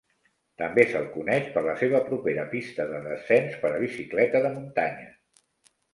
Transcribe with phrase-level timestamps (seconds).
[0.59, 5.07] També se'l coneix per la seva propera pista de descens per a bicicleta de muntanya.